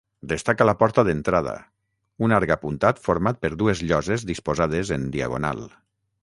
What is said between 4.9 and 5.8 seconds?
en diagonal.